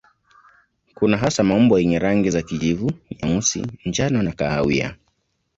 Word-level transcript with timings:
Kuna 0.95 1.17
hasa 1.17 1.43
maumbo 1.43 1.79
yenye 1.79 1.99
rangi 1.99 2.29
za 2.29 2.41
kijivu, 2.41 2.91
nyeusi, 3.23 3.65
njano 3.85 4.21
na 4.23 4.31
kahawia. 4.31 4.95